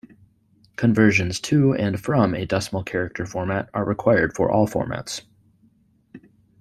Conversions 0.77 1.39
to 1.41 1.75
and 1.75 1.99
from 2.03 2.33
a 2.33 2.47
decimal 2.47 2.81
character 2.81 3.23
format 3.27 3.69
are 3.71 3.85
required 3.85 4.33
for 4.35 4.49
all 4.51 4.67
formats. 4.67 5.21